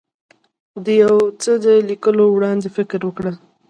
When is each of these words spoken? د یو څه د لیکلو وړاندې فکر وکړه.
د 0.83 0.85
یو 1.03 1.17
څه 1.41 1.51
د 1.65 1.67
لیکلو 1.89 2.25
وړاندې 2.31 2.67
فکر 2.77 2.99
وکړه. 3.05 3.31